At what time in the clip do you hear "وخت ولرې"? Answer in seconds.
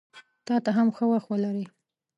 1.11-1.65